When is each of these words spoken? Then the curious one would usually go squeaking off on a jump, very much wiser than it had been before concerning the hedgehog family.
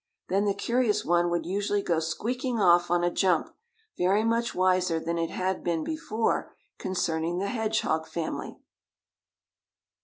Then 0.29 0.45
the 0.45 0.55
curious 0.55 1.05
one 1.05 1.29
would 1.29 1.45
usually 1.45 1.83
go 1.83 1.99
squeaking 1.99 2.59
off 2.59 2.89
on 2.89 3.03
a 3.03 3.11
jump, 3.13 3.51
very 3.99 4.23
much 4.23 4.55
wiser 4.55 4.99
than 4.99 5.19
it 5.19 5.29
had 5.29 5.63
been 5.63 5.83
before 5.83 6.55
concerning 6.79 7.37
the 7.37 7.49
hedgehog 7.49 8.07
family. 8.07 8.57